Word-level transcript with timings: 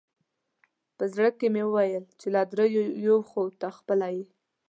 په 0.97 1.03
زړه 1.13 1.29
کې 1.39 1.47
مې 1.53 1.63
وویل 1.67 2.05
چې 2.19 2.27
له 2.35 2.41
درېیو 2.51 2.83
یو 3.07 3.17
خو 3.29 3.41
ته 3.59 3.67
خپله 3.77 4.07
یې. 4.15 4.25